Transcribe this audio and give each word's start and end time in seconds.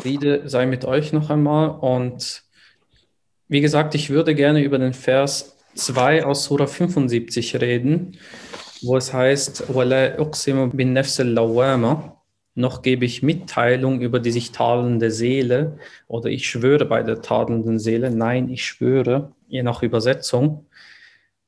Friede 0.00 0.48
sei 0.48 0.66
mit 0.66 0.84
euch 0.84 1.12
noch 1.12 1.30
einmal. 1.30 1.70
Und 1.70 2.44
wie 3.48 3.60
gesagt, 3.60 3.94
ich 3.94 4.10
würde 4.10 4.34
gerne 4.34 4.62
über 4.62 4.78
den 4.78 4.92
Vers 4.92 5.56
2 5.74 6.24
aus 6.24 6.44
Surah 6.44 6.66
75 6.66 7.60
reden, 7.60 8.16
wo 8.82 8.96
es 8.96 9.12
heißt, 9.12 9.64
noch 12.54 12.82
gebe 12.82 13.04
ich 13.04 13.22
Mitteilung 13.22 14.00
über 14.00 14.18
die 14.18 14.32
sich 14.32 14.50
tadelnde 14.50 15.10
Seele 15.12 15.78
oder 16.08 16.28
ich 16.28 16.48
schwöre 16.48 16.84
bei 16.84 17.02
der 17.02 17.22
tadelnden 17.22 17.78
Seele. 17.78 18.10
Nein, 18.10 18.48
ich 18.50 18.64
schwöre, 18.64 19.32
je 19.46 19.62
nach 19.62 19.82
Übersetzung. 19.82 20.66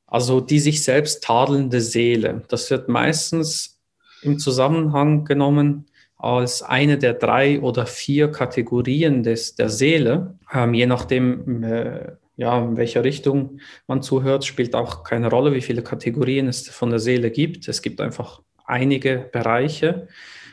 Also 0.06 0.40
die 0.40 0.60
sich 0.60 0.84
selbst 0.84 1.22
tadelnde 1.22 1.80
Seele. 1.80 2.42
Das 2.48 2.70
wird 2.70 2.88
meistens 2.88 3.80
im 4.22 4.38
Zusammenhang 4.38 5.24
genommen 5.24 5.89
als 6.20 6.62
eine 6.62 6.98
der 6.98 7.14
drei 7.14 7.60
oder 7.60 7.86
vier 7.86 8.30
Kategorien 8.30 9.22
des, 9.22 9.54
der 9.54 9.70
Seele. 9.70 10.34
Ähm, 10.52 10.74
je 10.74 10.86
nachdem, 10.86 11.62
äh, 11.62 12.12
ja, 12.36 12.58
in 12.62 12.76
welcher 12.76 13.04
Richtung 13.04 13.60
man 13.86 14.02
zuhört, 14.02 14.44
spielt 14.44 14.74
auch 14.74 15.02
keine 15.02 15.30
Rolle, 15.30 15.54
wie 15.54 15.60
viele 15.60 15.82
Kategorien 15.82 16.48
es 16.48 16.68
von 16.68 16.90
der 16.90 16.98
Seele 16.98 17.30
gibt. 17.30 17.68
Es 17.68 17.82
gibt 17.82 18.00
einfach 18.00 18.42
einige 18.66 19.28
Bereiche, 19.32 20.08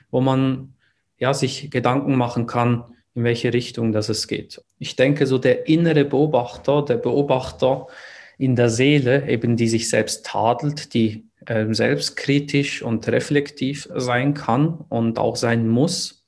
wo 0.09 0.22
man 0.22 0.73
ja, 1.17 1.34
sich 1.34 1.70
Gedanken 1.70 2.16
machen 2.16 2.47
kann, 2.47 2.84
in 3.13 3.23
welche 3.23 3.52
Richtung 3.52 3.91
das 3.91 4.09
es 4.09 4.27
geht. 4.27 4.61
Ich 4.80 4.95
denke, 4.95 5.25
so 5.25 5.38
der 5.38 5.67
innere 5.67 6.05
Beobachter, 6.05 6.84
der 6.84 6.97
Beobachter 6.97 7.88
in 8.38 8.55
der 8.55 8.70
Seele, 8.70 9.27
eben 9.27 9.58
die 9.58 9.67
sich 9.67 9.89
selbst 9.89 10.25
tadelt, 10.25 10.94
die 10.94 11.27
äh, 11.48 11.74
selbstkritisch 11.74 12.82
und 12.82 13.08
reflektiv 13.08 13.88
sein 13.96 14.34
kann 14.34 14.86
und 14.90 15.18
auch 15.18 15.36
sein 15.36 15.68
muss, 15.68 16.26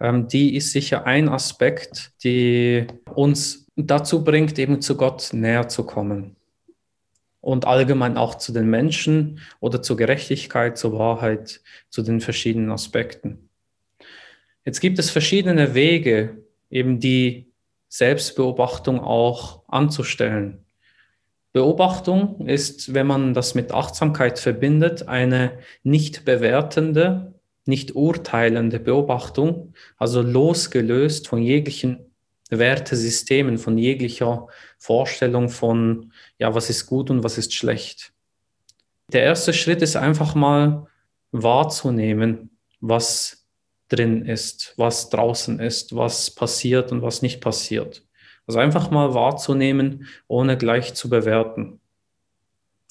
ähm, 0.00 0.28
die 0.28 0.54
ist 0.54 0.72
sicher 0.72 1.06
ein 1.06 1.28
Aspekt, 1.28 2.12
die 2.22 2.86
uns 3.14 3.66
dazu 3.76 4.22
bringt, 4.22 4.58
eben 4.58 4.80
zu 4.80 4.96
Gott 4.96 5.30
näher 5.32 5.68
zu 5.68 5.84
kommen. 5.84 6.36
Und 7.40 7.66
allgemein 7.66 8.16
auch 8.16 8.36
zu 8.36 8.52
den 8.52 8.68
Menschen 8.68 9.40
oder 9.60 9.82
zur 9.82 9.96
Gerechtigkeit, 9.96 10.78
zur 10.78 10.98
Wahrheit, 10.98 11.60
zu 11.88 12.02
den 12.02 12.20
verschiedenen 12.20 12.70
Aspekten. 12.70 13.48
Jetzt 14.64 14.80
gibt 14.80 14.98
es 14.98 15.10
verschiedene 15.10 15.74
Wege, 15.74 16.38
eben 16.70 17.00
die 17.00 17.52
Selbstbeobachtung 17.88 19.00
auch 19.00 19.62
anzustellen. 19.68 20.63
Beobachtung 21.54 22.48
ist, 22.48 22.94
wenn 22.94 23.06
man 23.06 23.32
das 23.32 23.54
mit 23.54 23.70
Achtsamkeit 23.70 24.40
verbindet, 24.40 25.06
eine 25.06 25.56
nicht 25.84 26.24
bewertende, 26.24 27.32
nicht 27.64 27.94
urteilende 27.94 28.80
Beobachtung, 28.80 29.72
also 29.96 30.20
losgelöst 30.20 31.28
von 31.28 31.40
jeglichen 31.40 32.10
Wertesystemen, 32.50 33.58
von 33.58 33.78
jeglicher 33.78 34.48
Vorstellung 34.78 35.48
von, 35.48 36.12
ja, 36.38 36.56
was 36.56 36.70
ist 36.70 36.86
gut 36.86 37.08
und 37.08 37.22
was 37.22 37.38
ist 37.38 37.54
schlecht. 37.54 38.12
Der 39.12 39.22
erste 39.22 39.52
Schritt 39.52 39.80
ist 39.80 39.94
einfach 39.94 40.34
mal 40.34 40.88
wahrzunehmen, 41.30 42.50
was 42.80 43.46
drin 43.88 44.26
ist, 44.26 44.74
was 44.76 45.08
draußen 45.08 45.60
ist, 45.60 45.94
was 45.94 46.32
passiert 46.32 46.90
und 46.90 47.02
was 47.02 47.22
nicht 47.22 47.40
passiert. 47.40 48.02
Also 48.46 48.58
einfach 48.58 48.90
mal 48.90 49.14
wahrzunehmen, 49.14 50.06
ohne 50.28 50.56
gleich 50.56 50.94
zu 50.94 51.08
bewerten. 51.08 51.80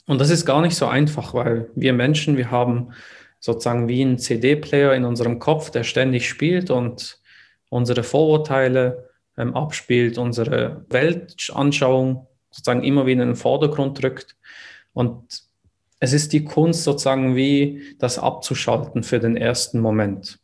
Und 0.06 0.20
das 0.20 0.30
ist 0.30 0.46
gar 0.46 0.62
nicht 0.62 0.76
so 0.76 0.88
einfach, 0.88 1.34
weil 1.34 1.70
wir 1.76 1.94
Menschen, 1.94 2.38
wir 2.38 2.52
haben 2.52 2.94
sozusagen 3.40 3.88
wie 3.88 4.02
einen 4.02 4.18
CD-Player 4.18 4.94
in 4.94 5.06
unserem 5.06 5.40
Kopf, 5.40 5.70
der 5.70 5.84
ständig 5.84 6.28
spielt 6.28 6.70
und 6.70 7.20
unsere 7.70 8.04
Vorurteile 8.04 9.10
ähm, 9.38 9.56
abspielt, 9.56 10.18
unsere 10.18 10.86
Weltanschauung 10.90 12.28
sozusagen 12.52 12.84
immer 12.84 13.06
wieder 13.06 13.24
in 13.24 13.30
den 13.30 13.36
Vordergrund 13.36 14.02
drückt. 14.02 14.38
Und 14.94 15.44
es 16.00 16.14
ist 16.14 16.34
die 16.34 16.44
Kunst 16.44 16.84
sozusagen 16.84 17.36
wie 17.36 17.96
das 18.00 18.20
abzuschalten 18.20 19.04
für 19.04 19.20
den 19.20 19.38
ersten 19.38 19.80
Moment. 19.80 20.40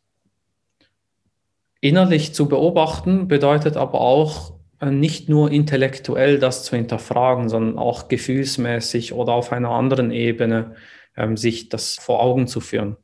Innerlich 1.80 2.34
zu 2.34 2.48
beobachten 2.48 3.28
bedeutet 3.28 3.76
aber 3.76 4.00
auch 4.00 4.59
nicht 4.82 5.28
nur 5.28 5.50
intellektuell 5.50 6.38
das 6.38 6.64
zu 6.64 6.76
hinterfragen, 6.76 7.48
sondern 7.48 7.78
auch 7.78 8.08
gefühlsmäßig 8.08 9.12
oder 9.12 9.34
auf 9.34 9.52
einer 9.52 9.70
anderen 9.70 10.10
Ebene 10.10 10.74
ähm, 11.16 11.36
sich 11.36 11.68
das 11.68 11.96
vor 11.96 12.22
Augen 12.22 12.46
zu 12.46 12.60
führen. 12.60 12.96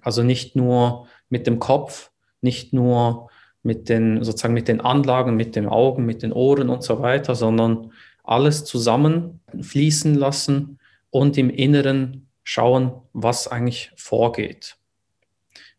Also 0.00 0.22
nicht 0.22 0.54
nur 0.54 1.08
mit 1.28 1.46
dem 1.46 1.58
Kopf, 1.58 2.10
nicht 2.40 2.72
nur 2.72 3.30
mit 3.62 3.88
den 3.88 4.22
sozusagen 4.22 4.54
mit 4.54 4.68
den 4.68 4.80
Anlagen, 4.80 5.34
mit 5.34 5.56
den 5.56 5.66
Augen, 5.66 6.04
mit 6.04 6.22
den 6.22 6.32
Ohren 6.32 6.68
und 6.68 6.82
so 6.82 7.00
weiter, 7.00 7.34
sondern 7.34 7.90
alles 8.22 8.64
zusammen 8.64 9.40
fließen 9.60 10.14
lassen 10.14 10.78
und 11.10 11.36
im 11.38 11.50
Inneren 11.50 12.28
schauen, 12.42 12.92
was 13.12 13.48
eigentlich 13.48 13.90
vorgeht. 13.96 14.76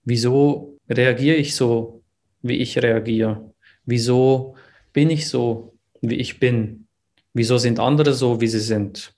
Wieso 0.04 0.80
reagiere 0.90 1.36
ich 1.36 1.56
so, 1.56 2.04
wie 2.42 2.58
ich 2.58 2.82
reagiere? 2.82 3.54
Wieso 3.86 4.56
bin 4.96 5.10
ich 5.10 5.28
so, 5.28 5.74
wie 6.00 6.16
ich 6.16 6.40
bin? 6.40 6.88
Wieso 7.34 7.58
sind 7.58 7.82
andere 7.82 8.14
so, 8.14 8.40
wie 8.40 8.48
sie 8.48 8.62
sind? 8.62 9.14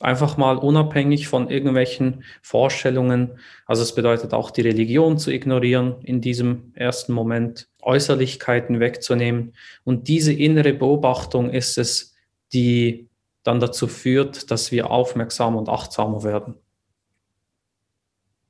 Einfach 0.00 0.36
mal 0.36 0.56
unabhängig 0.56 1.28
von 1.28 1.48
irgendwelchen 1.48 2.24
Vorstellungen. 2.42 3.38
Also 3.64 3.82
es 3.84 3.94
bedeutet 3.94 4.34
auch 4.34 4.50
die 4.50 4.62
Religion 4.62 5.18
zu 5.18 5.30
ignorieren 5.30 6.02
in 6.02 6.20
diesem 6.20 6.72
ersten 6.74 7.12
Moment, 7.12 7.68
Äußerlichkeiten 7.80 8.80
wegzunehmen. 8.80 9.52
Und 9.84 10.08
diese 10.08 10.32
innere 10.32 10.72
Beobachtung 10.72 11.50
ist 11.50 11.78
es, 11.78 12.16
die 12.52 13.08
dann 13.44 13.60
dazu 13.60 13.86
führt, 13.86 14.50
dass 14.50 14.72
wir 14.72 14.90
aufmerksamer 14.90 15.60
und 15.60 15.68
achtsamer 15.68 16.24
werden. 16.24 16.54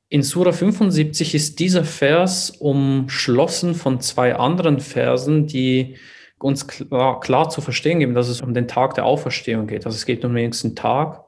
In 0.08 0.22
Sura 0.22 0.52
75 0.52 1.34
ist 1.34 1.58
dieser 1.58 1.84
Vers 1.84 2.48
umschlossen 2.48 3.74
von 3.74 4.00
zwei 4.00 4.34
anderen 4.36 4.80
Versen, 4.80 5.46
die 5.46 5.98
uns 6.40 6.66
klar, 6.66 7.20
klar, 7.20 7.48
zu 7.50 7.60
verstehen 7.60 8.00
geben, 8.00 8.14
dass 8.14 8.28
es 8.28 8.40
um 8.40 8.54
den 8.54 8.68
Tag 8.68 8.94
der 8.94 9.04
Auferstehung 9.04 9.66
geht. 9.66 9.86
Also 9.86 9.96
es 9.96 10.06
geht 10.06 10.24
um 10.24 10.34
den 10.34 10.44
nächsten 10.44 10.74
Tag. 10.74 11.24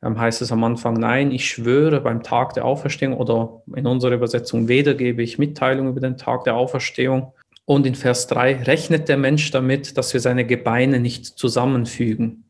Dann 0.00 0.18
heißt 0.18 0.42
es 0.42 0.52
am 0.52 0.62
Anfang, 0.62 0.94
nein, 0.94 1.32
ich 1.32 1.48
schwöre 1.48 2.00
beim 2.00 2.22
Tag 2.22 2.54
der 2.54 2.64
Auferstehung 2.64 3.16
oder 3.16 3.62
in 3.74 3.86
unserer 3.86 4.14
Übersetzung, 4.14 4.68
weder 4.68 4.94
gebe 4.94 5.22
ich 5.22 5.38
Mitteilung 5.38 5.88
über 5.88 6.00
den 6.00 6.16
Tag 6.16 6.44
der 6.44 6.54
Auferstehung. 6.54 7.32
Und 7.64 7.86
in 7.86 7.96
Vers 7.96 8.28
3 8.28 8.62
rechnet 8.62 9.08
der 9.08 9.16
Mensch 9.16 9.50
damit, 9.50 9.96
dass 9.98 10.12
wir 10.12 10.20
seine 10.20 10.44
Gebeine 10.44 11.00
nicht 11.00 11.26
zusammenfügen. 11.26 12.44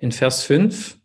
In 0.00 0.10
Vers 0.10 0.42
5, 0.44 0.96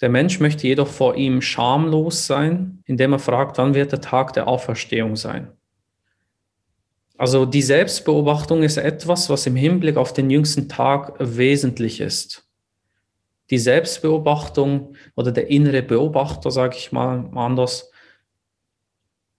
der 0.00 0.08
Mensch 0.08 0.38
möchte 0.38 0.68
jedoch 0.68 0.88
vor 0.88 1.16
ihm 1.16 1.42
schamlos 1.42 2.26
sein, 2.26 2.82
indem 2.86 3.12
er 3.12 3.18
fragt, 3.18 3.58
wann 3.58 3.74
wird 3.74 3.90
der 3.90 4.00
Tag 4.00 4.34
der 4.34 4.46
Auferstehung 4.46 5.16
sein. 5.16 5.48
Also 7.16 7.44
die 7.46 7.62
Selbstbeobachtung 7.62 8.62
ist 8.62 8.76
etwas, 8.78 9.28
was 9.30 9.46
im 9.46 9.56
Hinblick 9.56 9.96
auf 9.96 10.12
den 10.12 10.30
jüngsten 10.30 10.68
Tag 10.68 11.14
wesentlich 11.18 12.00
ist. 12.00 12.48
Die 13.50 13.58
Selbstbeobachtung 13.58 14.96
oder 15.14 15.30
der 15.30 15.48
innere 15.48 15.82
Beobachter, 15.82 16.50
sage 16.50 16.76
ich 16.76 16.90
mal 16.90 17.30
anders, 17.34 17.90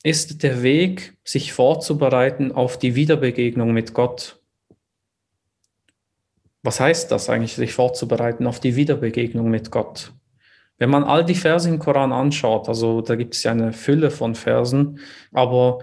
ist 0.03 0.44
der 0.44 0.61
Weg, 0.61 1.17
sich 1.23 1.53
vorzubereiten 1.53 2.51
auf 2.51 2.78
die 2.78 2.95
Wiederbegegnung 2.95 3.72
mit 3.72 3.94
Gott. 3.94 4.40
Was 6.61 6.79
heißt 6.79 7.11
das 7.11 7.29
eigentlich, 7.29 7.55
sich 7.55 7.73
vorzubereiten 7.73 8.45
auf 8.45 8.59
die 8.59 8.75
Wiederbegegnung 8.75 9.50
mit 9.50 9.72
Gott? 9.72 10.13
Wenn 10.78 10.90
man 10.90 11.03
all 11.03 11.23
die 11.23 11.35
Verse 11.35 11.67
im 11.69 11.79
Koran 11.79 12.11
anschaut, 12.11 12.67
also 12.67 13.01
da 13.01 13.16
gibt 13.16 13.35
es 13.35 13.44
ja 13.44 13.51
eine 13.51 13.73
Fülle 13.73 14.11
von 14.11 14.35
Versen, 14.35 15.00
aber 15.31 15.79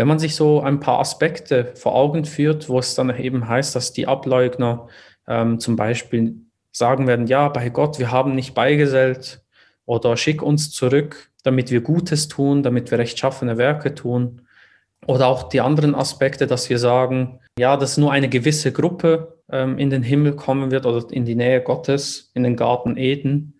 wenn 0.00 0.08
man 0.08 0.18
sich 0.18 0.34
so 0.34 0.62
ein 0.62 0.80
paar 0.80 0.98
Aspekte 0.98 1.72
vor 1.74 1.94
Augen 1.94 2.24
führt, 2.24 2.70
wo 2.70 2.78
es 2.78 2.94
dann 2.94 3.14
eben 3.18 3.46
heißt, 3.46 3.76
dass 3.76 3.92
die 3.92 4.08
Ableugner 4.08 4.88
ähm, 5.28 5.60
zum 5.60 5.76
Beispiel 5.76 6.36
sagen 6.72 7.06
werden, 7.06 7.26
ja, 7.26 7.50
bei 7.50 7.68
Gott, 7.68 7.98
wir 7.98 8.10
haben 8.10 8.34
nicht 8.34 8.54
beigesellt 8.54 9.42
oder 9.84 10.16
schick 10.16 10.40
uns 10.40 10.70
zurück, 10.70 11.30
damit 11.42 11.70
wir 11.70 11.82
Gutes 11.82 12.28
tun, 12.28 12.62
damit 12.62 12.90
wir 12.90 12.98
rechtschaffene 12.98 13.58
Werke 13.58 13.94
tun. 13.94 14.40
Oder 15.06 15.26
auch 15.26 15.50
die 15.50 15.60
anderen 15.60 15.94
Aspekte, 15.94 16.46
dass 16.46 16.70
wir 16.70 16.78
sagen, 16.78 17.40
ja, 17.58 17.76
dass 17.76 17.98
nur 17.98 18.10
eine 18.10 18.30
gewisse 18.30 18.72
Gruppe 18.72 19.36
ähm, 19.52 19.76
in 19.76 19.90
den 19.90 20.02
Himmel 20.02 20.34
kommen 20.34 20.70
wird 20.70 20.86
oder 20.86 21.12
in 21.12 21.26
die 21.26 21.34
Nähe 21.34 21.60
Gottes, 21.60 22.30
in 22.32 22.42
den 22.42 22.56
Garten 22.56 22.96
Eden. 22.96 23.59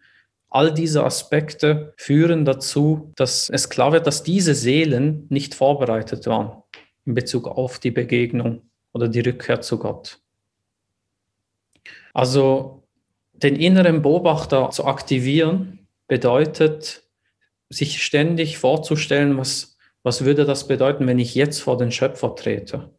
All 0.50 0.74
diese 0.74 1.04
Aspekte 1.04 1.94
führen 1.96 2.44
dazu, 2.44 3.12
dass 3.16 3.48
es 3.48 3.70
klar 3.70 3.92
wird, 3.92 4.06
dass 4.06 4.22
diese 4.22 4.54
Seelen 4.54 5.26
nicht 5.28 5.54
vorbereitet 5.54 6.26
waren 6.26 6.62
in 7.06 7.14
Bezug 7.14 7.46
auf 7.48 7.78
die 7.78 7.90
Begegnung 7.90 8.62
oder 8.92 9.08
die 9.08 9.20
Rückkehr 9.20 9.60
zu 9.60 9.78
Gott. 9.78 10.18
Also 12.12 12.82
den 13.32 13.56
inneren 13.56 14.02
Beobachter 14.02 14.70
zu 14.70 14.84
aktivieren 14.84 15.86
bedeutet, 16.08 17.04
sich 17.68 18.02
ständig 18.02 18.58
vorzustellen, 18.58 19.38
was, 19.38 19.78
was 20.02 20.24
würde 20.24 20.44
das 20.44 20.66
bedeuten, 20.66 21.06
wenn 21.06 21.20
ich 21.20 21.36
jetzt 21.36 21.60
vor 21.60 21.78
den 21.78 21.92
Schöpfer 21.92 22.34
trete? 22.34 22.90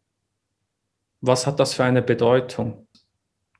was 1.22 1.46
hat 1.46 1.58
das 1.58 1.72
für 1.72 1.84
eine 1.84 2.02
Bedeutung? 2.02 2.86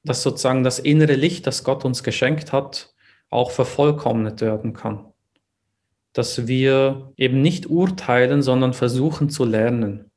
Dass 0.04 0.22
sozusagen 0.22 0.64
das 0.64 0.80
innere 0.80 1.14
Licht, 1.14 1.46
das 1.46 1.64
Gott 1.64 1.84
uns 1.84 2.02
geschenkt 2.02 2.52
hat, 2.52 2.91
auch 3.32 3.50
vervollkommnet 3.50 4.40
werden 4.40 4.73
kann. 4.73 5.06
Dass 6.12 6.46
wir 6.46 7.12
eben 7.17 7.40
nicht 7.40 7.70
urteilen, 7.70 8.43
sondern 8.43 8.75
versuchen 8.75 9.31
zu 9.31 9.44
lernen. 9.44 10.11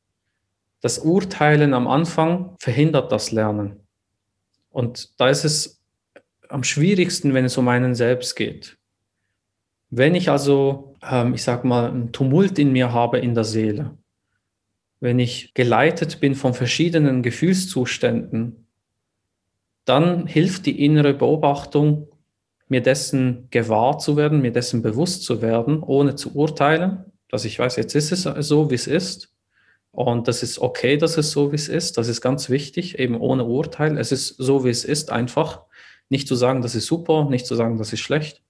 Das 0.82 1.00
Urteilen 1.00 1.74
am 1.74 1.88
Anfang 1.88 2.56
verhindert 2.60 3.12
das 3.12 3.32
Lernen. 3.32 3.80
Und 4.70 5.20
da 5.20 5.30
ist 5.30 5.46
es 5.46 5.82
am 6.50 6.64
schwierigsten, 6.64 7.34
wenn 7.34 7.46
es 7.46 7.58
um 7.58 7.68
einen 7.68 7.96
selbst 7.96 8.36
geht. 8.36 8.78
Wenn 9.90 10.16
ich 10.16 10.30
also, 10.30 10.96
ähm, 11.02 11.34
ich 11.34 11.44
sage 11.44 11.66
mal, 11.68 11.90
einen 11.90 12.12
Tumult 12.12 12.60
in 12.60 12.72
mir 12.72 12.92
habe 12.92 13.20
in 13.20 13.34
der 13.34 13.46
Seele, 13.46 13.98
wenn 15.00 15.20
ich 15.20 15.54
geleitet 15.54 16.20
bin 16.20 16.36
von 16.36 16.54
verschiedenen 16.54 17.24
Gefühlszuständen, 17.24 18.68
dann 19.86 20.28
hilft 20.28 20.66
die 20.66 20.84
innere 20.84 21.14
Beobachtung, 21.14 22.08
mir 22.68 22.82
dessen 22.82 23.48
gewahr 23.52 24.00
zu 24.00 24.18
werden, 24.18 24.42
mir 24.42 24.52
dessen 24.52 24.82
bewusst 24.82 25.24
zu 25.24 25.42
werden, 25.42 25.84
ohne 25.84 26.16
zu 26.16 26.36
urteilen, 26.36 27.06
dass 27.30 27.46
ich 27.46 27.60
weiß, 27.60 27.76
jetzt 27.76 27.96
ist 27.96 28.12
es 28.12 28.24
so, 28.24 28.70
wie 28.70 28.76
es 28.76 28.88
ist. 28.88 29.32
Und 29.92 30.28
das 30.28 30.44
ist 30.44 30.60
okay, 30.60 30.98
dass 30.98 31.18
es 31.18 31.32
so, 31.32 31.52
wie 31.52 31.56
es 31.56 31.70
ist. 31.70 31.98
Das 31.98 32.10
ist 32.10 32.22
ganz 32.22 32.50
wichtig, 32.50 33.00
eben 33.00 33.20
ohne 33.20 33.46
Urteil. 33.46 33.98
Es 33.98 34.12
ist 34.12 34.28
so, 34.28 34.66
wie 34.66 34.70
es 34.70 34.84
ist, 34.84 35.10
einfach. 35.10 35.62
Nicht 36.10 36.28
zu 36.28 36.36
sagen, 36.36 36.62
das 36.62 36.76
ist 36.76 36.86
super, 36.86 37.30
nicht 37.30 37.46
zu 37.46 37.56
sagen, 37.56 37.78
das 37.78 37.94
ist 37.94 38.02
schlecht. 38.02 38.44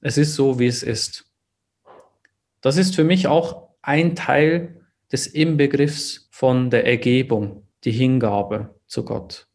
Es 0.00 0.18
ist 0.18 0.34
so, 0.34 0.58
wie 0.58 0.66
es 0.66 0.82
ist. 0.82 1.26
Das 2.60 2.76
ist 2.76 2.94
für 2.94 3.04
mich 3.04 3.26
auch 3.26 3.68
ein 3.82 4.14
Teil 4.14 4.80
des 5.10 5.26
Inbegriffs 5.26 6.28
von 6.30 6.70
der 6.70 6.86
Ergebung, 6.86 7.66
die 7.84 7.92
Hingabe 7.92 8.74
zu 8.86 9.04
Gott. 9.04 9.48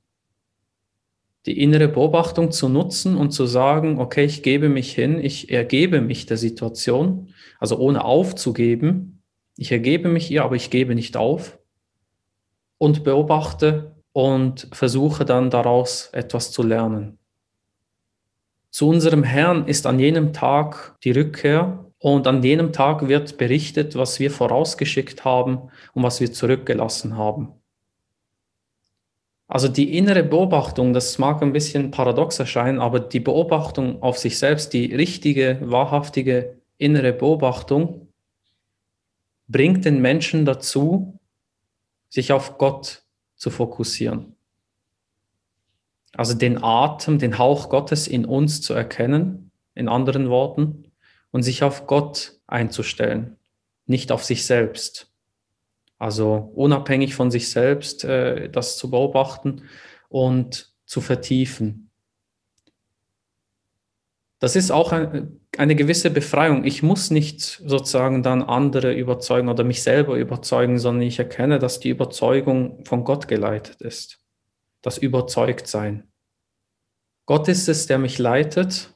Die 1.48 1.62
innere 1.62 1.88
Beobachtung 1.88 2.52
zu 2.52 2.68
nutzen 2.68 3.16
und 3.18 3.32
zu 3.32 3.46
sagen, 3.46 4.00
okay, 4.00 4.26
ich 4.26 4.44
gebe 4.44 4.68
mich 4.68 4.94
hin, 4.94 5.20
ich 5.24 5.50
ergebe 5.50 6.02
mich 6.02 6.26
der 6.26 6.36
Situation, 6.36 7.34
also 7.58 7.78
ohne 7.78 8.04
aufzugeben. 8.04 9.24
Ich 9.56 9.72
ergebe 9.72 10.10
mich 10.10 10.30
ihr, 10.30 10.44
aber 10.44 10.56
ich 10.58 10.70
gebe 10.70 10.94
nicht 10.94 11.16
auf 11.16 11.58
und 12.78 13.06
beobachte 13.06 13.96
und 14.12 14.68
versuche 14.74 15.24
dann 15.24 15.50
daraus 15.50 16.10
etwas 16.12 16.52
zu 16.52 16.64
lernen. 16.64 17.18
Zu 18.70 18.90
unserem 18.90 19.24
Herrn 19.24 19.68
ist 19.68 19.88
an 19.88 20.00
jenem 20.00 20.34
Tag 20.34 20.98
die 21.04 21.12
Rückkehr 21.12 21.86
und 22.00 22.28
an 22.28 22.44
jenem 22.44 22.74
Tag 22.74 23.08
wird 23.08 23.38
berichtet, 23.38 23.96
was 23.96 24.20
wir 24.20 24.32
vorausgeschickt 24.32 25.24
haben 25.24 25.72
und 25.94 26.04
was 26.04 26.20
wir 26.20 26.32
zurückgelassen 26.32 27.18
haben. 27.18 27.54
Also 29.48 29.70
die 29.70 29.98
innere 29.98 30.24
Beobachtung, 30.24 30.94
das 30.94 31.18
mag 31.20 31.42
ein 31.42 31.54
bisschen 31.54 31.90
paradox 31.90 32.38
erscheinen, 32.38 32.80
aber 32.80 33.00
die 33.00 33.22
Beobachtung 33.22 34.02
auf 34.02 34.18
sich 34.18 34.38
selbst, 34.38 34.74
die 34.74 34.94
richtige, 34.94 35.60
wahrhaftige 35.62 36.58
innere 36.78 37.14
Beobachtung, 37.14 38.10
bringt 39.48 39.86
den 39.86 40.02
Menschen 40.02 40.46
dazu, 40.46 41.18
sich 42.10 42.34
auf 42.34 42.58
Gott 42.58 43.04
zu 43.36 43.50
fokussieren. 43.50 44.36
Also 46.14 46.34
den 46.34 46.62
Atem, 46.62 47.20
den 47.20 47.38
Hauch 47.38 47.70
Gottes 47.70 48.08
in 48.08 48.26
uns 48.26 48.62
zu 48.62 48.74
erkennen, 48.74 49.52
in 49.76 49.88
anderen 49.88 50.30
Worten, 50.30 50.92
und 51.32 51.44
sich 51.44 51.64
auf 51.64 51.88
Gott 51.88 52.40
einzustellen, 52.48 53.38
nicht 53.86 54.12
auf 54.12 54.24
sich 54.24 54.46
selbst. 54.46 55.12
Also 55.98 56.52
unabhängig 56.56 57.16
von 57.16 57.32
sich 57.32 57.50
selbst 57.50 58.04
äh, 58.04 58.50
das 58.50 58.78
zu 58.78 58.92
beobachten 58.92 59.64
und 60.10 60.74
zu 60.86 61.02
vertiefen. 61.02 61.90
Das 64.40 64.56
ist 64.56 64.70
auch 64.70 64.92
ein, 64.92 65.42
eine 65.58 65.76
gewisse 65.76 66.12
Befreiung. 66.12 66.64
Ich 66.64 66.84
muss 66.84 67.10
nicht 67.10 67.42
sozusagen 67.42 68.22
dann 68.22 68.44
andere 68.44 68.94
überzeugen 68.94 69.50
oder 69.50 69.64
mich 69.64 69.82
selber 69.82 70.16
überzeugen, 70.16 70.78
sondern 70.78 71.08
ich 71.08 71.18
erkenne, 71.18 71.58
dass 71.58 71.80
die 71.80 71.90
Überzeugung 71.90 72.86
von 72.86 73.04
Gott 73.04 73.28
geleitet 73.28 73.82
ist. 73.82 74.20
Das 74.84 75.00
Überzeugtsein. 75.00 76.04
Gott 77.26 77.48
ist 77.48 77.68
es, 77.68 77.88
der 77.88 77.98
mich 77.98 78.20
leitet 78.20 78.94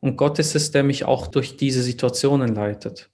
und 0.00 0.16
Gott 0.16 0.38
ist 0.38 0.56
es, 0.56 0.70
der 0.70 0.82
mich 0.82 1.04
auch 1.04 1.26
durch 1.26 1.58
diese 1.58 1.82
Situationen 1.82 2.54
leitet. 2.54 3.10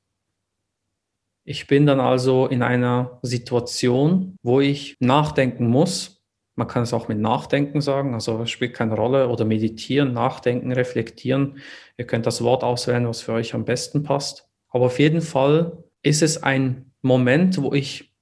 Ich 1.45 1.67
bin 1.67 1.87
dann 1.87 1.99
also 1.99 2.47
in 2.47 2.63
einer 2.63 3.19
Situation, 3.23 4.39
wo 4.43 4.61
ich 4.61 4.97
nachdenken 5.01 5.67
muss. 5.67 6.23
Man 6.55 6.69
kann 6.69 6.85
es 6.85 6.93
auch 6.93 7.09
mit 7.09 7.19
Nachdenken 7.19 7.81
sagen, 7.81 8.15
also 8.15 8.43
es 8.43 8.51
spielt 8.51 8.75
keine 8.75 8.95
Rolle. 8.95 9.29
Oder 9.29 9.45
meditieren, 9.45 10.13
nachdenken, 10.13 10.71
reflektieren. 10.71 11.59
Ihr 11.97 12.07
könnt 12.07 12.27
das 12.27 12.43
Wort 12.43 12.63
auswählen, 12.63 13.09
was 13.09 13.23
für 13.23 13.33
euch 13.33 13.55
am 13.55 13.65
besten 13.65 14.03
passt. 14.03 14.49
Aber 14.69 14.87
auf 14.87 14.99
jeden 14.99 15.21
Fall 15.21 15.85
ist 16.03 16.23
es 16.23 16.43
ein 16.43 16.93
Moment, 17.01 17.61
wo 17.61 17.73
ich 17.73 18.13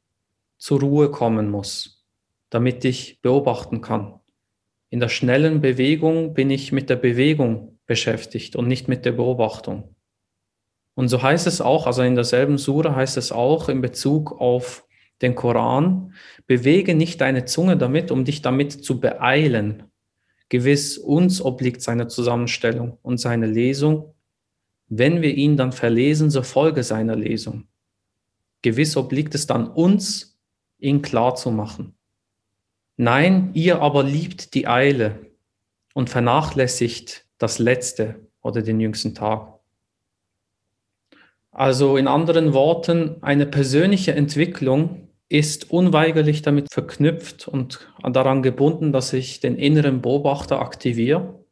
zur 0.57 0.81
Ruhe 0.81 1.11
kommen 1.11 1.51
muss, 1.51 2.07
damit 2.49 2.85
ich 2.85 3.21
beobachten 3.21 3.81
kann. 3.83 4.21
In 4.89 5.01
der 5.01 5.09
schnellen 5.09 5.61
Bewegung 5.61 6.35
bin 6.35 6.51
ich 6.51 6.73
mit 6.73 6.91
der 6.91 6.97
Bewegung 6.97 7.79
beschäftigt 7.87 8.57
und 8.57 8.67
nicht 8.67 8.89
mit 8.89 9.05
der 9.05 9.13
Beobachtung. 9.13 9.95
Und 11.01 11.09
so 11.09 11.23
heißt 11.23 11.47
es 11.47 11.63
auch, 11.63 11.87
also 11.87 12.03
in 12.03 12.15
derselben 12.15 12.59
Sura 12.59 12.95
heißt 12.95 13.17
es 13.17 13.33
auch 13.33 13.71
in 13.71 13.81
Bezug 13.81 14.39
auf 14.39 14.85
den 15.23 15.35
Koran, 15.35 16.13
bewege 16.47 16.95
nicht 16.95 17.23
deine 17.23 17.47
Zunge 17.47 17.79
damit, 17.79 18.11
um 18.11 18.27
dich 18.27 18.43
damit 18.43 18.85
zu 18.85 19.01
beeilen. 19.01 19.85
Gewiss 20.51 20.99
uns 20.99 21.41
obliegt 21.41 21.81
seine 21.81 22.09
Zusammenstellung 22.09 22.99
und 23.01 23.17
seine 23.17 23.47
Lesung. 23.47 24.15
Wenn 24.89 25.23
wir 25.23 25.35
ihn 25.35 25.57
dann 25.57 25.73
verlesen, 25.73 26.29
so 26.29 26.43
folge 26.43 26.83
seiner 26.83 27.17
Lesung. 27.17 27.67
Gewiss 28.61 28.95
obliegt 28.95 29.35
es 29.35 29.47
dann 29.47 29.69
uns, 29.69 30.39
ihn 30.81 31.01
klar 31.01 31.35
zu 31.35 31.51
machen. 31.51 31.95
Nein, 32.99 33.53
ihr 33.55 33.81
aber 33.81 34.03
liebt 34.03 34.53
die 34.53 34.69
Eile 34.69 35.19
und 35.95 36.11
vernachlässigt 36.11 37.25
das 37.39 37.59
Letzte 37.59 38.17
oder 38.43 38.61
den 38.61 38.81
jüngsten 38.81 39.15
Tag. 39.15 39.60
Also 41.53 41.97
in 41.97 42.07
anderen 42.07 42.55
Worten, 42.55 43.17
eine 43.23 43.47
persönliche 43.47 44.13
Entwicklung 44.15 45.09
ist 45.29 45.71
unweigerlich 45.71 46.43
damit 46.43 46.73
verknüpft 46.73 47.49
und 47.49 47.89
daran 48.03 48.43
gebunden, 48.43 48.93
dass 48.93 49.13
ich 49.13 49.41
den 49.41 49.57
inneren 49.57 50.01
Beobachter 50.01 50.61
aktiviere. 50.61 51.45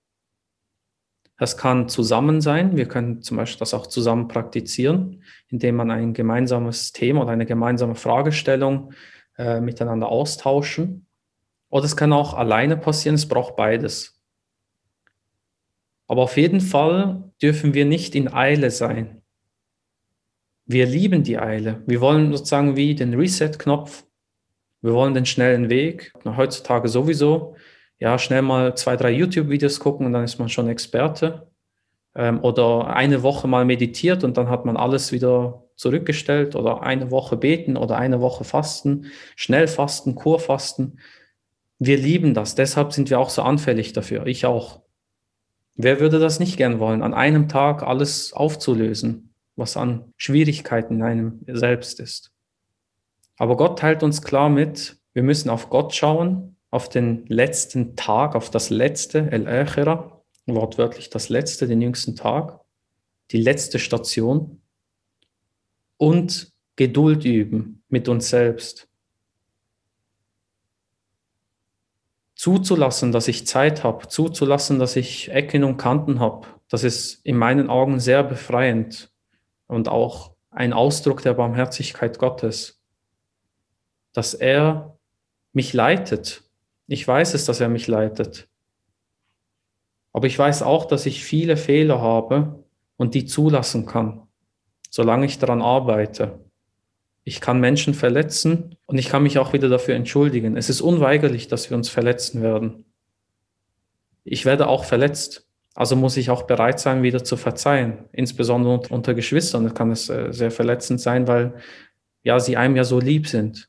Das 1.36 1.56
kann 1.56 1.88
zusammen 1.88 2.40
sein. 2.40 2.76
Wir 2.76 2.86
können 2.86 3.22
zum 3.22 3.36
Beispiel 3.36 3.60
das 3.60 3.72
auch 3.72 3.86
zusammen 3.86 4.26
praktizieren, 4.26 5.22
indem 5.48 5.76
man 5.76 5.92
ein 5.92 6.12
gemeinsames 6.12 6.92
Thema 6.92 7.22
oder 7.22 7.30
eine 7.30 7.46
gemeinsame 7.46 7.94
Fragestellung 7.94 8.92
äh, 9.36 9.60
miteinander 9.60 10.08
austauschen. 10.08 11.06
Oder 11.70 11.84
es 11.84 11.96
kann 11.96 12.12
auch 12.12 12.34
alleine 12.34 12.76
passieren. 12.76 13.14
Es 13.14 13.28
braucht 13.28 13.54
beides. 13.54 14.20
Aber 16.08 16.22
auf 16.22 16.36
jeden 16.36 16.60
Fall 16.60 17.30
dürfen 17.40 17.74
wir 17.74 17.84
nicht 17.84 18.16
in 18.16 18.32
Eile 18.32 18.72
sein. 18.72 19.22
Wir 20.70 20.84
lieben 20.84 21.22
die 21.22 21.38
Eile. 21.38 21.82
Wir 21.86 22.02
wollen 22.02 22.30
sozusagen 22.30 22.76
wie 22.76 22.94
den 22.94 23.14
Reset-Knopf. 23.14 24.04
Wir 24.82 24.92
wollen 24.92 25.14
den 25.14 25.24
schnellen 25.24 25.70
Weg. 25.70 26.12
Heutzutage 26.26 26.88
sowieso. 26.88 27.56
Ja, 27.98 28.18
schnell 28.18 28.42
mal 28.42 28.76
zwei, 28.76 28.94
drei 28.96 29.10
YouTube-Videos 29.12 29.80
gucken 29.80 30.04
und 30.04 30.12
dann 30.12 30.24
ist 30.24 30.38
man 30.38 30.50
schon 30.50 30.68
Experte. 30.68 31.50
Ähm, 32.14 32.44
oder 32.44 32.88
eine 32.88 33.22
Woche 33.22 33.48
mal 33.48 33.64
meditiert 33.64 34.24
und 34.24 34.36
dann 34.36 34.50
hat 34.50 34.66
man 34.66 34.76
alles 34.76 35.10
wieder 35.10 35.64
zurückgestellt. 35.74 36.54
Oder 36.54 36.82
eine 36.82 37.10
Woche 37.10 37.38
beten 37.38 37.78
oder 37.78 37.96
eine 37.96 38.20
Woche 38.20 38.44
fasten. 38.44 39.06
Schnell 39.36 39.68
fasten, 39.68 40.16
Kurfasten. 40.16 41.00
Wir 41.78 41.96
lieben 41.96 42.34
das. 42.34 42.56
Deshalb 42.56 42.92
sind 42.92 43.08
wir 43.08 43.20
auch 43.20 43.30
so 43.30 43.40
anfällig 43.40 43.94
dafür. 43.94 44.26
Ich 44.26 44.44
auch. 44.44 44.82
Wer 45.76 45.98
würde 45.98 46.18
das 46.18 46.40
nicht 46.40 46.58
gern 46.58 46.78
wollen, 46.78 47.02
an 47.02 47.14
einem 47.14 47.48
Tag 47.48 47.82
alles 47.82 48.34
aufzulösen, 48.34 49.27
was 49.58 49.76
an 49.76 50.12
Schwierigkeiten 50.16 50.94
in 50.94 51.02
einem 51.02 51.40
selbst 51.46 52.00
ist? 52.00 52.32
Aber 53.36 53.56
Gott 53.56 53.78
teilt 53.78 54.02
uns 54.02 54.22
klar 54.22 54.48
mit, 54.48 54.96
wir 55.12 55.22
müssen 55.22 55.50
auf 55.50 55.70
Gott 55.70 55.94
schauen, 55.94 56.56
auf 56.70 56.88
den 56.88 57.26
letzten 57.26 57.96
Tag, 57.96 58.34
auf 58.34 58.50
das 58.50 58.70
letzte, 58.70 59.30
El 59.30 59.46
Echera, 59.46 60.22
wortwörtlich 60.46 61.10
das 61.10 61.28
letzte, 61.28 61.66
den 61.66 61.82
jüngsten 61.82 62.16
Tag, 62.16 62.60
die 63.30 63.40
letzte 63.40 63.78
Station 63.78 64.60
und 65.96 66.52
Geduld 66.76 67.24
üben 67.24 67.82
mit 67.88 68.08
uns 68.08 68.28
selbst. 68.28 68.88
zuzulassen, 72.38 73.10
dass 73.10 73.26
ich 73.26 73.46
Zeit 73.46 73.82
habe, 73.82 74.06
zuzulassen, 74.06 74.78
dass 74.78 74.94
ich 74.94 75.30
Ecken 75.30 75.64
und 75.64 75.76
Kanten 75.76 76.20
habe, 76.20 76.46
das 76.68 76.84
ist 76.84 77.26
in 77.26 77.36
meinen 77.36 77.68
Augen 77.68 77.98
sehr 77.98 78.22
befreiend 78.22 79.10
und 79.68 79.88
auch 79.88 80.32
ein 80.50 80.72
Ausdruck 80.72 81.22
der 81.22 81.34
Barmherzigkeit 81.34 82.18
Gottes, 82.18 82.82
dass 84.12 84.34
er 84.34 84.98
mich 85.52 85.72
leitet. 85.72 86.42
Ich 86.88 87.06
weiß 87.06 87.34
es, 87.34 87.44
dass 87.44 87.60
er 87.60 87.68
mich 87.68 87.86
leitet. 87.86 88.48
Aber 90.12 90.26
ich 90.26 90.38
weiß 90.38 90.62
auch, 90.62 90.86
dass 90.86 91.06
ich 91.06 91.22
viele 91.22 91.56
Fehler 91.56 92.00
habe 92.00 92.64
und 92.96 93.14
die 93.14 93.26
zulassen 93.26 93.86
kann, 93.86 94.26
solange 94.90 95.26
ich 95.26 95.38
daran 95.38 95.62
arbeite. 95.62 96.40
Ich 97.24 97.40
kann 97.40 97.60
Menschen 97.60 97.92
verletzen 97.92 98.76
und 98.86 98.98
ich 98.98 99.10
kann 99.10 99.22
mich 99.22 99.38
auch 99.38 99.52
wieder 99.52 99.68
dafür 99.68 99.94
entschuldigen. 99.94 100.56
Es 100.56 100.70
ist 100.70 100.80
unweigerlich, 100.80 101.46
dass 101.46 101.68
wir 101.68 101.76
uns 101.76 101.90
verletzen 101.90 102.42
werden. 102.42 102.86
Ich 104.24 104.44
werde 104.44 104.66
auch 104.66 104.84
verletzt. 104.84 105.47
Also 105.78 105.94
muss 105.94 106.16
ich 106.16 106.28
auch 106.28 106.42
bereit 106.42 106.80
sein, 106.80 107.04
wieder 107.04 107.22
zu 107.22 107.36
verzeihen. 107.36 107.98
Insbesondere 108.10 108.80
unter 108.90 109.14
Geschwistern 109.14 109.72
kann 109.74 109.92
es 109.92 110.10
äh, 110.10 110.32
sehr 110.32 110.50
verletzend 110.50 111.00
sein, 111.00 111.28
weil 111.28 111.54
ja 112.24 112.40
sie 112.40 112.56
einem 112.56 112.74
ja 112.74 112.82
so 112.82 112.98
lieb 112.98 113.28
sind. 113.28 113.68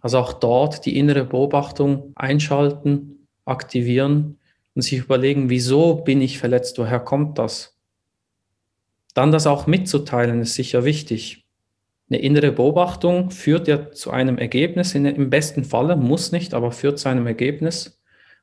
Also 0.00 0.18
auch 0.18 0.34
dort 0.34 0.86
die 0.86 0.96
innere 1.00 1.24
Beobachtung 1.24 2.12
einschalten, 2.14 3.26
aktivieren 3.44 4.38
und 4.76 4.82
sich 4.82 5.00
überlegen, 5.00 5.50
wieso 5.50 5.96
bin 5.96 6.20
ich 6.20 6.38
verletzt, 6.38 6.78
woher 6.78 7.00
kommt 7.00 7.40
das? 7.40 7.76
Dann 9.14 9.32
das 9.32 9.48
auch 9.48 9.66
mitzuteilen, 9.66 10.42
ist 10.42 10.54
sicher 10.54 10.84
wichtig. 10.84 11.44
Eine 12.08 12.20
innere 12.20 12.52
Beobachtung 12.52 13.32
führt 13.32 13.66
ja 13.66 13.90
zu 13.90 14.12
einem 14.12 14.38
Ergebnis, 14.38 14.94
im 14.94 15.28
besten 15.28 15.64
Falle, 15.64 15.96
muss 15.96 16.30
nicht, 16.30 16.54
aber 16.54 16.70
führt 16.70 17.00
zu 17.00 17.08
einem 17.08 17.26
Ergebnis. 17.26 17.95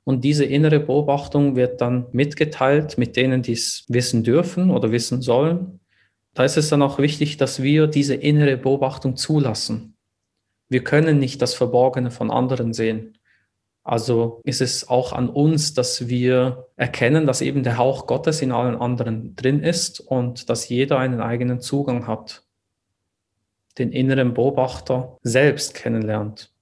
Und 0.03 0.23
diese 0.23 0.45
innere 0.45 0.79
Beobachtung 0.79 1.55
wird 1.55 1.79
dann 1.81 2.07
mitgeteilt 2.11 2.97
mit 2.97 3.15
denen, 3.15 3.41
die 3.41 3.53
es 3.53 3.85
wissen 3.87 4.23
dürfen 4.23 4.69
oder 4.69 4.91
wissen 4.91 5.21
sollen. 5.21 5.79
Da 6.33 6.43
ist 6.43 6.57
es 6.57 6.69
dann 6.69 6.81
auch 6.81 6.99
wichtig, 6.99 7.37
dass 7.37 7.61
wir 7.61 7.87
diese 7.87 8.15
innere 8.15 8.57
Beobachtung 8.57 9.15
zulassen. 9.15 9.95
Wir 10.67 10.83
können 10.83 11.19
nicht 11.19 11.41
das 11.41 11.53
Verborgene 11.53 12.11
von 12.11 12.31
anderen 12.31 12.73
sehen. 12.73 13.17
Also 13.83 14.41
ist 14.43 14.61
es 14.61 14.87
auch 14.87 15.13
an 15.13 15.29
uns, 15.29 15.73
dass 15.73 16.07
wir 16.07 16.67
erkennen, 16.75 17.27
dass 17.27 17.41
eben 17.41 17.63
der 17.63 17.77
Hauch 17.77 18.07
Gottes 18.07 18.41
in 18.41 18.51
allen 18.51 18.75
anderen 18.75 19.35
drin 19.35 19.61
ist 19.61 19.99
und 19.99 20.49
dass 20.49 20.69
jeder 20.69 20.99
einen 20.99 21.21
eigenen 21.21 21.59
Zugang 21.59 22.07
hat 22.07 22.43
den 23.77 23.91
inneren 23.91 24.33
Beobachter 24.33 25.17
selbst 25.23 25.73
kennenlernt. 25.73 26.52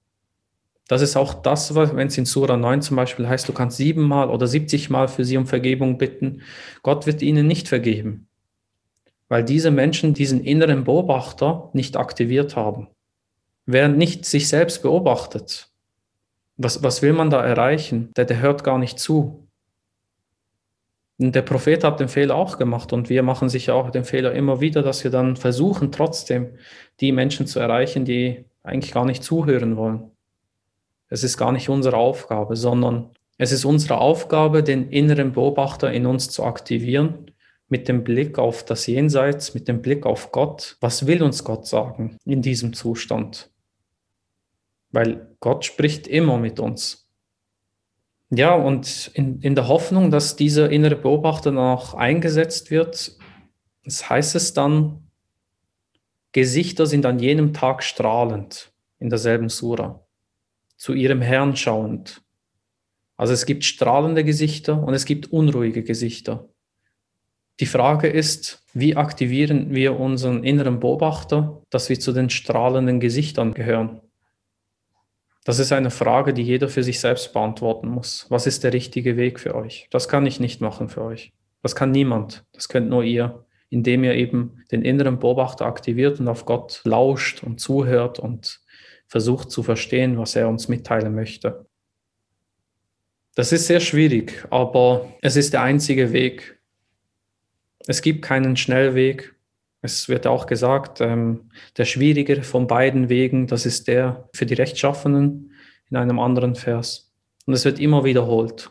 Das 0.88 1.00
ist 1.00 1.16
auch 1.16 1.34
das, 1.34 1.74
wenn 1.74 2.08
es 2.08 2.18
in 2.18 2.24
Sura 2.24 2.56
9 2.56 2.82
zum 2.82 2.96
Beispiel 2.96 3.28
heißt, 3.28 3.48
du 3.48 3.52
kannst 3.52 3.76
siebenmal 3.76 4.28
oder 4.28 4.46
70 4.46 4.90
Mal 4.90 5.08
für 5.08 5.24
sie 5.24 5.36
um 5.36 5.46
Vergebung 5.46 5.96
bitten. 5.96 6.42
Gott 6.82 7.06
wird 7.06 7.22
ihnen 7.22 7.46
nicht 7.46 7.68
vergeben, 7.68 8.26
weil 9.28 9.44
diese 9.44 9.70
Menschen 9.70 10.14
diesen 10.14 10.42
inneren 10.42 10.84
Beobachter 10.84 11.70
nicht 11.72 11.96
aktiviert 11.96 12.56
haben. 12.56 12.88
Wer 13.64 13.88
nicht 13.88 14.24
sich 14.26 14.48
selbst 14.48 14.82
beobachtet, 14.82 15.70
was, 16.56 16.82
was 16.82 17.02
will 17.02 17.12
man 17.12 17.30
da 17.30 17.44
erreichen? 17.44 18.10
Der, 18.16 18.24
der 18.24 18.40
hört 18.40 18.64
gar 18.64 18.78
nicht 18.78 18.98
zu. 18.98 19.48
Der 21.18 21.42
Prophet 21.42 21.84
hat 21.84 22.00
den 22.00 22.08
Fehler 22.08 22.34
auch 22.34 22.58
gemacht 22.58 22.92
und 22.92 23.08
wir 23.08 23.22
machen 23.22 23.48
sicher 23.48 23.74
auch 23.74 23.90
den 23.90 24.04
Fehler 24.04 24.32
immer 24.32 24.60
wieder, 24.60 24.82
dass 24.82 25.04
wir 25.04 25.10
dann 25.10 25.36
versuchen, 25.36 25.92
trotzdem 25.92 26.58
die 27.00 27.12
Menschen 27.12 27.46
zu 27.46 27.60
erreichen, 27.60 28.04
die 28.04 28.44
eigentlich 28.62 28.92
gar 28.92 29.04
nicht 29.04 29.22
zuhören 29.22 29.76
wollen. 29.76 30.11
Es 31.12 31.22
ist 31.22 31.36
gar 31.36 31.52
nicht 31.52 31.68
unsere 31.68 31.98
Aufgabe, 31.98 32.56
sondern 32.56 33.10
es 33.36 33.52
ist 33.52 33.66
unsere 33.66 33.98
Aufgabe, 33.98 34.62
den 34.62 34.88
inneren 34.88 35.32
Beobachter 35.32 35.92
in 35.92 36.06
uns 36.06 36.30
zu 36.30 36.42
aktivieren, 36.44 37.30
mit 37.68 37.86
dem 37.88 38.02
Blick 38.02 38.38
auf 38.38 38.64
das 38.64 38.86
Jenseits, 38.86 39.52
mit 39.52 39.68
dem 39.68 39.82
Blick 39.82 40.06
auf 40.06 40.32
Gott. 40.32 40.76
Was 40.80 41.06
will 41.06 41.22
uns 41.22 41.44
Gott 41.44 41.66
sagen 41.66 42.16
in 42.24 42.40
diesem 42.40 42.72
Zustand? 42.72 43.50
Weil 44.90 45.34
Gott 45.40 45.64
spricht 45.64 46.06
immer 46.06 46.38
mit 46.38 46.60
uns. 46.60 47.10
Ja, 48.30 48.54
und 48.54 49.10
in, 49.12 49.40
in 49.42 49.54
der 49.54 49.68
Hoffnung, 49.68 50.10
dass 50.10 50.36
dieser 50.36 50.70
innere 50.70 50.96
Beobachter 50.96 51.50
dann 51.50 51.58
auch 51.58 51.92
eingesetzt 51.92 52.70
wird, 52.70 53.18
das 53.84 54.08
heißt 54.08 54.34
es 54.34 54.54
dann, 54.54 55.10
Gesichter 56.32 56.86
sind 56.86 57.04
an 57.04 57.18
jenem 57.18 57.52
Tag 57.52 57.82
strahlend 57.82 58.72
in 58.98 59.10
derselben 59.10 59.50
Sura, 59.50 60.01
zu 60.82 60.94
ihrem 60.94 61.22
Herrn 61.22 61.54
schauend. 61.54 62.22
Also 63.16 63.32
es 63.32 63.46
gibt 63.46 63.62
strahlende 63.62 64.24
Gesichter 64.24 64.82
und 64.82 64.94
es 64.94 65.04
gibt 65.04 65.30
unruhige 65.32 65.84
Gesichter. 65.84 66.48
Die 67.60 67.66
Frage 67.66 68.08
ist, 68.08 68.64
wie 68.74 68.96
aktivieren 68.96 69.72
wir 69.72 70.00
unseren 70.00 70.42
inneren 70.42 70.80
Beobachter, 70.80 71.62
dass 71.70 71.88
wir 71.88 72.00
zu 72.00 72.10
den 72.10 72.30
strahlenden 72.30 72.98
Gesichtern 72.98 73.54
gehören? 73.54 74.00
Das 75.44 75.60
ist 75.60 75.70
eine 75.70 75.92
Frage, 75.92 76.34
die 76.34 76.42
jeder 76.42 76.68
für 76.68 76.82
sich 76.82 76.98
selbst 76.98 77.32
beantworten 77.32 77.86
muss. 77.86 78.26
Was 78.28 78.48
ist 78.48 78.64
der 78.64 78.72
richtige 78.72 79.16
Weg 79.16 79.38
für 79.38 79.54
euch? 79.54 79.86
Das 79.92 80.08
kann 80.08 80.26
ich 80.26 80.40
nicht 80.40 80.60
machen 80.60 80.88
für 80.88 81.02
euch. 81.02 81.32
Das 81.62 81.76
kann 81.76 81.92
niemand. 81.92 82.44
Das 82.50 82.68
könnt 82.68 82.90
nur 82.90 83.04
ihr, 83.04 83.46
indem 83.70 84.02
ihr 84.02 84.14
eben 84.14 84.64
den 84.72 84.82
inneren 84.82 85.20
Beobachter 85.20 85.64
aktiviert 85.64 86.18
und 86.18 86.26
auf 86.26 86.44
Gott 86.44 86.80
lauscht 86.82 87.44
und 87.44 87.60
zuhört 87.60 88.18
und 88.18 88.61
versucht 89.12 89.50
zu 89.50 89.62
verstehen, 89.62 90.16
was 90.16 90.36
er 90.36 90.48
uns 90.48 90.68
mitteilen 90.68 91.14
möchte. 91.14 91.66
Das 93.34 93.52
ist 93.52 93.66
sehr 93.66 93.80
schwierig, 93.80 94.46
aber 94.48 95.06
es 95.20 95.36
ist 95.36 95.52
der 95.52 95.60
einzige 95.60 96.14
Weg. 96.14 96.58
Es 97.86 98.00
gibt 98.00 98.22
keinen 98.22 98.56
Schnellweg. 98.56 99.34
Es 99.82 100.08
wird 100.08 100.26
auch 100.26 100.46
gesagt, 100.46 101.02
ähm, 101.02 101.50
der 101.76 101.84
schwierigere 101.84 102.42
von 102.42 102.66
beiden 102.66 103.10
Wegen, 103.10 103.46
das 103.46 103.66
ist 103.66 103.86
der 103.86 104.30
für 104.32 104.46
die 104.46 104.54
Rechtschaffenen 104.54 105.52
in 105.90 105.96
einem 105.98 106.18
anderen 106.18 106.54
Vers. 106.54 107.12
Und 107.44 107.52
es 107.52 107.66
wird 107.66 107.78
immer 107.78 108.04
wiederholt. 108.04 108.70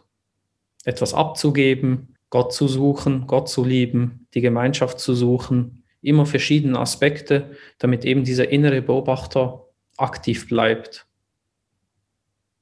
Etwas 0.85 1.13
abzugeben, 1.13 2.15
Gott 2.31 2.51
zu 2.51 2.67
suchen, 2.67 3.27
Gott 3.27 3.47
zu 3.47 3.63
lieben, 3.63 4.25
die 4.33 4.41
Gemeinschaft 4.41 4.99
zu 4.99 5.13
suchen, 5.13 5.83
immer 6.01 6.25
verschiedene 6.25 6.79
Aspekte, 6.79 7.51
damit 7.77 8.05
eben 8.05 8.23
dieser 8.23 8.49
innere 8.49 8.81
Beobachter 8.81 9.67
aktiv 10.01 10.47
bleibt. 10.47 11.05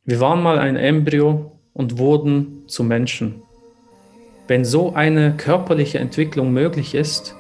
Wir 0.06 0.20
waren 0.20 0.42
mal 0.42 0.60
ein 0.60 0.76
Embryo 0.76 1.52
und 1.74 1.98
wurden 1.98 2.68
zu 2.68 2.84
Menschen. 2.84 3.44
Wenn 4.48 4.66
so 4.66 4.94
eine 4.94 5.36
körperliche 5.38 6.00
Entwicklung 6.00 6.52
möglich 6.52 6.96
ist, 6.96 7.36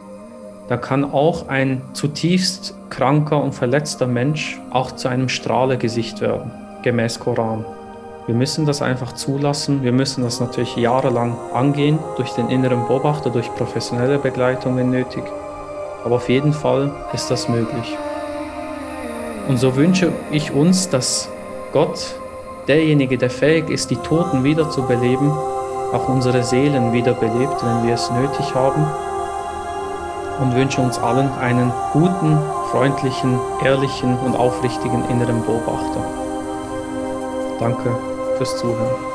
da 0.67 0.77
kann 0.77 1.03
auch 1.03 1.47
ein 1.47 1.81
zutiefst 1.93 2.75
kranker 2.91 3.41
und 3.41 3.53
verletzter 3.53 4.05
Mensch 4.05 4.59
auch 4.69 4.91
zu 4.91 5.07
einem 5.07 5.27
Strahlegesicht 5.27 6.21
werden, 6.21 6.51
gemäß 6.83 7.19
Koran. 7.19 7.65
Wir 8.27 8.35
müssen 8.35 8.67
das 8.67 8.83
einfach 8.83 9.13
zulassen. 9.13 9.81
Wir 9.81 9.91
müssen 9.91 10.23
das 10.23 10.39
natürlich 10.39 10.75
jahrelang 10.75 11.35
angehen, 11.51 11.97
durch 12.15 12.29
den 12.33 12.49
inneren 12.49 12.85
Beobachter, 12.85 13.31
durch 13.31 13.51
professionelle 13.55 14.19
Begleitung, 14.19 14.77
wenn 14.77 14.91
nötig. 14.91 15.23
Aber 16.05 16.17
auf 16.17 16.29
jeden 16.29 16.53
Fall 16.53 16.91
ist 17.11 17.31
das 17.31 17.49
möglich. 17.49 17.97
Und 19.49 19.57
so 19.57 19.75
wünsche 19.75 20.13
ich 20.29 20.51
uns, 20.51 20.89
dass 20.89 21.27
Gott, 21.73 22.15
derjenige, 22.67 23.17
der 23.17 23.31
fähig 23.31 23.71
ist, 23.71 23.89
die 23.89 23.95
Toten 23.95 24.43
wieder 24.43 24.69
zu 24.69 24.83
beleben, 24.83 25.31
auch 25.91 26.07
unsere 26.07 26.43
Seelen 26.43 26.93
wiederbelebt, 26.93 27.65
wenn 27.65 27.87
wir 27.87 27.95
es 27.95 28.11
nötig 28.11 28.53
haben 28.53 28.85
und 30.39 30.55
wünsche 30.55 30.79
uns 30.79 30.99
allen 30.99 31.31
einen 31.39 31.73
guten, 31.93 32.37
freundlichen, 32.69 33.39
ehrlichen 33.63 34.19
und 34.19 34.35
aufrichtigen 34.35 35.03
inneren 35.09 35.43
Beobachter. 35.43 36.05
Danke 37.59 37.97
fürs 38.37 38.55
Zuhören. 38.55 39.08